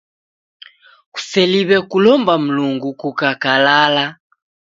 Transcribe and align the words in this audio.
Kuseliw'e 1.13 1.77
kulomba 1.89 2.33
Mlungu 2.45 2.89
kukakalala. 2.99 4.05